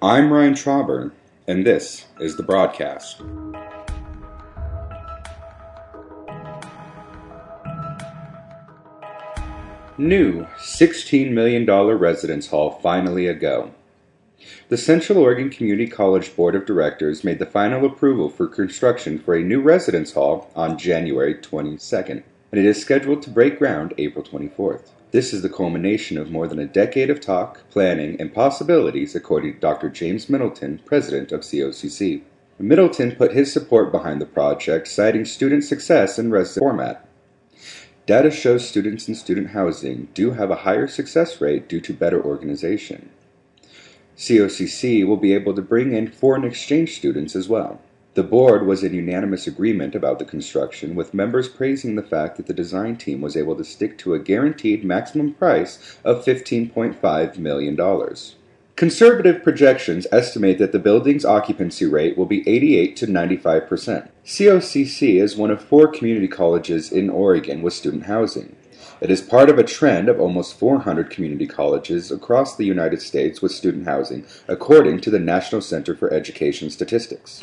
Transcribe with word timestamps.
I'm 0.00 0.32
Ryan 0.32 0.54
Trauber, 0.54 1.10
and 1.48 1.66
this 1.66 2.06
is 2.20 2.36
the 2.36 2.44
broadcast. 2.44 3.20
New 9.98 10.46
$16 10.60 11.32
million 11.32 11.66
residence 11.66 12.46
hall 12.46 12.78
finally 12.80 13.26
a 13.26 13.34
go. 13.34 13.72
The 14.68 14.76
Central 14.76 15.18
Oregon 15.18 15.50
Community 15.50 15.88
College 15.88 16.36
Board 16.36 16.54
of 16.54 16.64
Directors 16.64 17.24
made 17.24 17.40
the 17.40 17.44
final 17.44 17.84
approval 17.84 18.30
for 18.30 18.46
construction 18.46 19.18
for 19.18 19.34
a 19.34 19.42
new 19.42 19.60
residence 19.60 20.12
hall 20.12 20.48
on 20.54 20.78
January 20.78 21.34
22nd, 21.34 22.22
and 22.52 22.60
it 22.60 22.64
is 22.64 22.80
scheduled 22.80 23.22
to 23.22 23.30
break 23.30 23.58
ground 23.58 23.94
April 23.98 24.24
24th. 24.24 24.90
This 25.10 25.32
is 25.32 25.40
the 25.40 25.48
culmination 25.48 26.18
of 26.18 26.30
more 26.30 26.46
than 26.46 26.58
a 26.58 26.66
decade 26.66 27.08
of 27.08 27.18
talk, 27.18 27.68
planning, 27.70 28.20
and 28.20 28.34
possibilities, 28.34 29.14
according 29.14 29.54
to 29.54 29.60
Dr. 29.60 29.88
James 29.88 30.28
Middleton, 30.28 30.80
president 30.84 31.32
of 31.32 31.40
COCC. 31.40 32.22
Middleton 32.58 33.12
put 33.12 33.32
his 33.32 33.50
support 33.50 33.90
behind 33.90 34.20
the 34.20 34.26
project, 34.26 34.86
citing 34.86 35.24
student 35.24 35.64
success 35.64 36.18
and 36.18 36.30
resident 36.30 36.58
format. 36.62 37.08
Data 38.04 38.30
shows 38.30 38.68
students 38.68 39.08
in 39.08 39.14
student 39.14 39.50
housing 39.50 40.08
do 40.12 40.32
have 40.32 40.50
a 40.50 40.56
higher 40.56 40.86
success 40.86 41.40
rate 41.40 41.68
due 41.68 41.80
to 41.80 41.94
better 41.94 42.22
organization. 42.22 43.08
COCC 44.18 45.06
will 45.06 45.16
be 45.16 45.32
able 45.32 45.54
to 45.54 45.62
bring 45.62 45.94
in 45.94 46.10
foreign 46.10 46.44
exchange 46.44 46.96
students 46.96 47.34
as 47.34 47.48
well. 47.48 47.80
The 48.18 48.24
board 48.24 48.66
was 48.66 48.82
in 48.82 48.94
unanimous 48.94 49.46
agreement 49.46 49.94
about 49.94 50.18
the 50.18 50.24
construction, 50.24 50.96
with 50.96 51.14
members 51.14 51.48
praising 51.48 51.94
the 51.94 52.02
fact 52.02 52.36
that 52.36 52.46
the 52.46 52.52
design 52.52 52.96
team 52.96 53.20
was 53.20 53.36
able 53.36 53.54
to 53.54 53.62
stick 53.62 53.96
to 53.98 54.12
a 54.12 54.18
guaranteed 54.18 54.84
maximum 54.84 55.34
price 55.34 55.96
of 56.02 56.24
$15.5 56.24 57.38
million. 57.38 57.76
Conservative 58.74 59.44
projections 59.44 60.08
estimate 60.10 60.58
that 60.58 60.72
the 60.72 60.80
building's 60.80 61.24
occupancy 61.24 61.86
rate 61.86 62.18
will 62.18 62.26
be 62.26 62.42
88 62.48 62.96
to 62.96 63.06
95 63.06 63.68
percent. 63.68 64.10
COCC 64.24 65.22
is 65.22 65.36
one 65.36 65.52
of 65.52 65.62
four 65.62 65.86
community 65.86 66.26
colleges 66.26 66.90
in 66.90 67.08
Oregon 67.08 67.62
with 67.62 67.72
student 67.72 68.06
housing. 68.06 68.56
It 69.00 69.12
is 69.12 69.20
part 69.20 69.48
of 69.48 69.60
a 69.60 69.62
trend 69.62 70.08
of 70.08 70.18
almost 70.18 70.58
400 70.58 71.08
community 71.08 71.46
colleges 71.46 72.10
across 72.10 72.56
the 72.56 72.66
United 72.66 73.00
States 73.00 73.40
with 73.40 73.52
student 73.52 73.86
housing, 73.86 74.26
according 74.48 75.02
to 75.02 75.10
the 75.10 75.20
National 75.20 75.60
Center 75.60 75.94
for 75.94 76.12
Education 76.12 76.68
Statistics. 76.68 77.40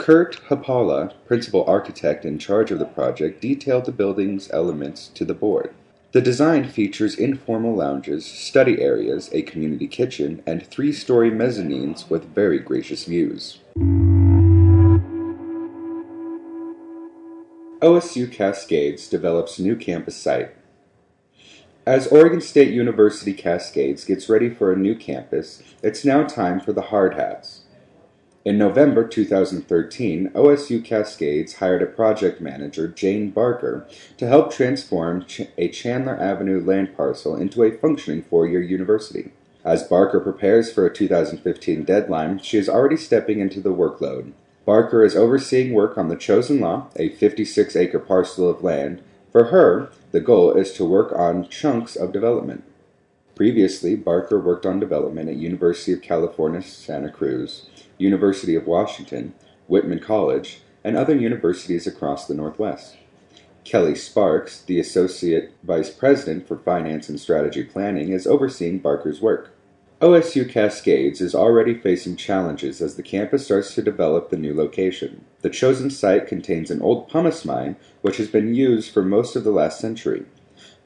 Kurt 0.00 0.40
Hapala, 0.48 1.12
principal 1.26 1.62
architect 1.66 2.24
in 2.24 2.38
charge 2.38 2.70
of 2.70 2.78
the 2.78 2.86
project, 2.86 3.42
detailed 3.42 3.84
the 3.84 3.92
building's 3.92 4.50
elements 4.50 5.08
to 5.08 5.26
the 5.26 5.34
board. 5.34 5.74
The 6.12 6.22
design 6.22 6.66
features 6.70 7.14
informal 7.14 7.76
lounges, 7.76 8.24
study 8.24 8.80
areas, 8.80 9.28
a 9.34 9.42
community 9.42 9.86
kitchen, 9.86 10.42
and 10.46 10.66
three 10.66 10.94
story 10.94 11.30
mezzanines 11.30 12.08
with 12.08 12.34
very 12.34 12.58
gracious 12.58 13.04
views. 13.04 13.58
OSU 17.82 18.32
Cascades 18.32 19.06
develops 19.06 19.58
new 19.58 19.76
campus 19.76 20.16
site. 20.16 20.54
As 21.84 22.06
Oregon 22.06 22.40
State 22.40 22.72
University 22.72 23.34
Cascades 23.34 24.06
gets 24.06 24.30
ready 24.30 24.48
for 24.48 24.72
a 24.72 24.78
new 24.78 24.94
campus, 24.94 25.62
it's 25.82 26.06
now 26.06 26.24
time 26.24 26.58
for 26.58 26.72
the 26.72 26.88
hard 26.88 27.16
hats. 27.16 27.64
In 28.42 28.56
November 28.56 29.06
2013, 29.06 30.30
OSU 30.30 30.82
Cascades 30.82 31.56
hired 31.56 31.82
a 31.82 31.86
project 31.86 32.40
manager, 32.40 32.88
Jane 32.88 33.28
Barker, 33.28 33.86
to 34.16 34.26
help 34.26 34.50
transform 34.50 35.26
a 35.58 35.68
Chandler 35.68 36.18
Avenue 36.18 36.64
land 36.64 36.96
parcel 36.96 37.36
into 37.36 37.62
a 37.62 37.76
functioning 37.76 38.22
four 38.22 38.46
year 38.46 38.62
university. 38.62 39.32
As 39.62 39.82
Barker 39.82 40.20
prepares 40.20 40.72
for 40.72 40.86
a 40.86 40.94
2015 40.94 41.84
deadline, 41.84 42.38
she 42.38 42.56
is 42.56 42.66
already 42.66 42.96
stepping 42.96 43.40
into 43.40 43.60
the 43.60 43.74
workload. 43.74 44.32
Barker 44.64 45.04
is 45.04 45.16
overseeing 45.16 45.74
work 45.74 45.98
on 45.98 46.08
the 46.08 46.16
chosen 46.16 46.60
lot, 46.60 46.92
a 46.96 47.10
56 47.10 47.76
acre 47.76 47.98
parcel 47.98 48.48
of 48.48 48.64
land. 48.64 49.02
For 49.32 49.44
her, 49.44 49.90
the 50.12 50.20
goal 50.20 50.52
is 50.52 50.72
to 50.74 50.86
work 50.86 51.12
on 51.12 51.46
chunks 51.50 51.94
of 51.94 52.10
development. 52.10 52.64
Previously, 53.40 53.96
Barker 53.96 54.38
worked 54.38 54.66
on 54.66 54.80
development 54.80 55.30
at 55.30 55.36
University 55.36 55.94
of 55.94 56.02
California, 56.02 56.60
Santa 56.60 57.08
Cruz. 57.08 57.64
University 57.96 58.54
of 58.54 58.66
Washington, 58.66 59.32
Whitman 59.66 60.00
College, 60.00 60.60
and 60.84 60.94
other 60.94 61.16
universities 61.16 61.86
across 61.86 62.26
the 62.26 62.34
Northwest. 62.34 62.98
Kelly 63.64 63.94
Sparks, 63.94 64.60
the 64.60 64.78
Associate 64.78 65.54
Vice 65.62 65.88
President 65.88 66.46
for 66.46 66.58
Finance 66.58 67.08
and 67.08 67.18
Strategy 67.18 67.64
Planning, 67.64 68.12
is 68.12 68.26
overseeing 68.26 68.78
Barker's 68.78 69.22
work. 69.22 69.56
OSU 70.02 70.46
Cascades 70.46 71.22
is 71.22 71.34
already 71.34 71.72
facing 71.72 72.16
challenges 72.16 72.82
as 72.82 72.96
the 72.96 73.02
campus 73.02 73.46
starts 73.46 73.74
to 73.74 73.80
develop 73.80 74.28
the 74.28 74.36
new 74.36 74.54
location. 74.54 75.24
The 75.40 75.48
chosen 75.48 75.88
site 75.88 76.26
contains 76.26 76.70
an 76.70 76.82
old 76.82 77.08
pumice 77.08 77.46
mine 77.46 77.76
which 78.02 78.18
has 78.18 78.28
been 78.28 78.54
used 78.54 78.92
for 78.92 79.02
most 79.02 79.34
of 79.34 79.44
the 79.44 79.50
last 79.50 79.80
century. 79.80 80.26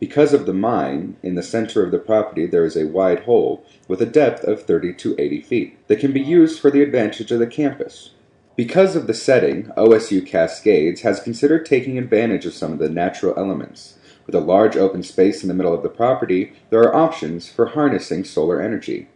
Because 0.01 0.33
of 0.33 0.45
the 0.47 0.53
mine, 0.53 1.17
in 1.23 1.35
the 1.35 1.43
center 1.43 1.85
of 1.85 1.91
the 1.91 1.99
property 1.99 2.47
there 2.47 2.65
is 2.65 2.77
a 2.77 2.87
wide 2.87 3.21
hole 3.21 3.65
with 3.87 4.03
a 4.03 4.07
depth 4.07 4.45
of 4.45 4.65
30 4.65 4.95
to 4.95 5.15
80 5.19 5.41
feet 5.43 5.89
that 5.89 6.01
can 6.01 6.13
be 6.13 6.21
used 6.21 6.61
for 6.61 6.71
the 6.71 6.83
advantage 6.83 7.31
of 7.31 7.39
the 7.39 7.47
campus. 7.47 8.11
Because 8.57 8.95
of 8.95 9.07
the 9.07 9.15
setting, 9.15 9.65
OSU 9.77 10.25
Cascades 10.27 11.01
has 11.03 11.21
considered 11.21 11.67
taking 11.67 11.99
advantage 11.99 12.47
of 12.47 12.55
some 12.55 12.73
of 12.73 12.79
the 12.79 12.89
natural 12.89 13.35
elements. 13.37 13.99
With 14.27 14.35
a 14.35 14.41
large 14.41 14.77
open 14.77 15.03
space 15.03 15.43
in 15.43 15.49
the 15.49 15.55
middle 15.55 15.75
of 15.75 15.83
the 15.83 15.89
property, 15.89 16.53
there 16.71 16.81
are 16.81 16.95
options 16.95 17.49
for 17.49 17.67
harnessing 17.67 18.25
solar 18.25 18.61
energy. 18.61 19.09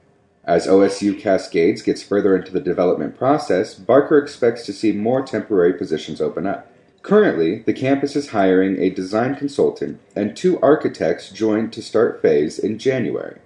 As 0.44 0.66
OSU 0.66 1.20
Cascades 1.20 1.82
gets 1.82 2.02
further 2.02 2.34
into 2.34 2.50
the 2.50 2.60
development 2.60 3.16
process, 3.16 3.74
Barker 3.74 4.18
expects 4.18 4.64
to 4.66 4.72
see 4.72 4.92
more 4.92 5.22
temporary 5.22 5.74
positions 5.74 6.20
open 6.20 6.46
up. 6.46 6.70
Currently, 7.08 7.60
the 7.60 7.72
campus 7.72 8.14
is 8.16 8.32
hiring 8.32 8.78
a 8.78 8.90
design 8.90 9.34
consultant 9.34 9.98
and 10.14 10.36
two 10.36 10.60
architects 10.60 11.30
joined 11.30 11.72
to 11.72 11.80
start 11.80 12.20
phase 12.20 12.58
in 12.58 12.78
January. 12.78 13.38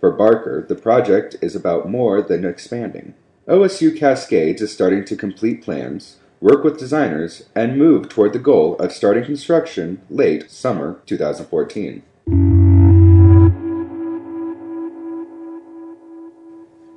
For 0.00 0.10
Barker, 0.10 0.66
the 0.68 0.74
project 0.74 1.36
is 1.40 1.54
about 1.54 1.88
more 1.88 2.20
than 2.20 2.44
expanding. 2.44 3.14
OSU 3.46 3.96
Cascades 3.96 4.60
is 4.60 4.72
starting 4.72 5.04
to 5.04 5.14
complete 5.14 5.62
plans, 5.62 6.16
work 6.40 6.64
with 6.64 6.76
designers, 6.76 7.44
and 7.54 7.78
move 7.78 8.08
toward 8.08 8.32
the 8.32 8.40
goal 8.40 8.74
of 8.78 8.90
starting 8.90 9.24
construction 9.24 10.02
late 10.10 10.50
summer 10.50 11.00
2014. 11.06 12.02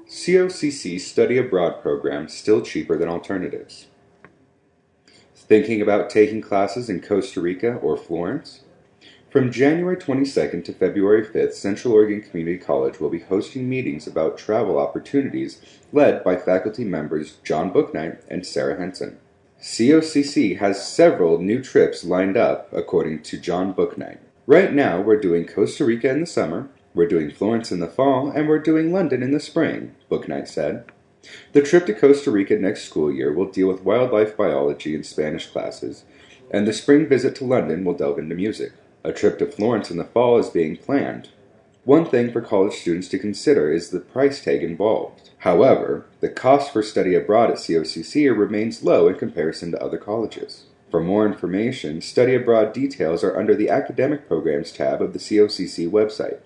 COCC 0.10 1.00
Study 1.00 1.38
Abroad 1.38 1.80
program 1.84 2.28
still 2.28 2.64
cheaper 2.64 2.98
than 2.98 3.08
alternatives. 3.08 3.86
Thinking 5.48 5.82
about 5.82 6.10
taking 6.10 6.42
classes 6.42 6.90
in 6.90 7.02
Costa 7.02 7.40
Rica 7.40 7.76
or 7.76 7.96
Florence? 7.96 8.64
From 9.30 9.50
January 9.50 9.96
22nd 9.96 10.66
to 10.66 10.74
February 10.74 11.26
5th, 11.26 11.54
Central 11.54 11.94
Oregon 11.94 12.22
Community 12.22 12.58
College 12.58 13.00
will 13.00 13.10
be 13.10 13.20
hosting 13.20 13.70
meetings 13.70 14.08
about 14.08 14.38
travel 14.38 14.78
opportunities 14.78 15.62
led 15.94 16.22
by 16.22 16.36
faculty 16.36 16.84
members 16.84 17.38
John 17.46 17.72
Booknight 17.72 18.20
and 18.30 18.46
Sarah 18.46 18.78
Henson. 18.78 19.20
COCC 19.62 20.60
has 20.60 20.86
several 20.86 21.40
new 21.40 21.64
trips 21.64 22.04
lined 22.04 22.36
up, 22.36 22.68
according 22.74 23.24
to 23.24 23.38
John 23.38 23.74
Booknight. 23.74 24.18
Right 24.48 24.74
now, 24.74 25.00
we're 25.00 25.20
doing 25.20 25.46
Costa 25.46 25.86
Rica 25.86 26.10
in 26.10 26.20
the 26.20 26.26
summer, 26.26 26.68
we're 26.94 27.08
doing 27.08 27.32
Florence 27.32 27.72
in 27.72 27.80
the 27.80 27.88
fall, 27.88 28.32
and 28.32 28.50
we're 28.50 28.60
doing 28.60 28.92
London 28.92 29.24
in 29.24 29.32
the 29.32 29.40
spring, 29.40 29.96
Booknight 30.12 30.50
said. 30.50 30.92
The 31.54 31.62
trip 31.62 31.86
to 31.88 31.94
Costa 31.94 32.32
Rica 32.32 32.56
next 32.58 32.84
school 32.84 33.12
year 33.12 33.34
will 33.34 33.52
deal 33.52 33.68
with 33.68 33.84
wildlife 33.84 34.38
biology 34.38 34.96
and 34.96 35.06
Spanish 35.06 35.48
classes, 35.48 36.04
and 36.52 36.68
the 36.68 36.74
spring 36.74 37.08
visit 37.08 37.36
to 37.36 37.46
London 37.46 37.84
will 37.84 37.94
delve 37.94 38.20
into 38.20 38.36
music. 38.36 38.74
A 39.04 39.12
trip 39.12 39.40
to 39.40 39.46
Florence 39.46 39.92
in 39.92 39.98
the 39.98 40.04
fall 40.04 40.38
is 40.38 40.50
being 40.50 40.78
planned. 40.78 41.30
One 41.84 42.06
thing 42.06 42.32
for 42.32 42.42
college 42.42 42.74
students 42.74 43.08
to 43.10 43.20
consider 43.20 43.72
is 43.72 43.90
the 43.90 44.02
price 44.02 44.44
tag 44.44 44.62
involved. 44.62 45.30
However, 45.40 46.06
the 46.20 46.28
cost 46.28 46.74
for 46.74 46.84
study 46.84 47.16
abroad 47.16 47.50
at 47.50 47.58
COCC 47.58 48.38
remains 48.38 48.84
low 48.84 49.08
in 49.08 49.16
comparison 49.16 49.72
to 49.72 49.82
other 49.82 49.98
colleges. 49.98 50.64
For 50.92 51.02
more 51.02 51.26
information, 51.26 52.02
study 52.02 52.36
abroad 52.36 52.74
details 52.74 53.24
are 53.24 53.38
under 53.38 53.56
the 53.56 53.70
Academic 53.70 54.28
Programs 54.28 54.72
tab 54.72 55.02
of 55.02 55.14
the 55.14 55.20
COCC 55.20 55.90
website. 55.90 56.40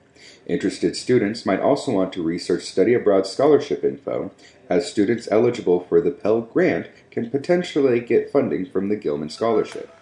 Interested 0.45 0.95
students 0.95 1.45
might 1.45 1.59
also 1.59 1.91
want 1.91 2.13
to 2.13 2.23
research 2.23 2.63
study 2.63 2.93
abroad 2.93 3.25
scholarship 3.27 3.83
info, 3.83 4.31
as 4.69 4.89
students 4.89 5.27
eligible 5.31 5.79
for 5.79 6.01
the 6.01 6.11
Pell 6.11 6.41
Grant 6.41 6.87
can 7.09 7.29
potentially 7.29 7.99
get 7.99 8.31
funding 8.31 8.65
from 8.65 8.89
the 8.89 8.95
Gilman 8.95 9.29
Scholarship. 9.29 9.93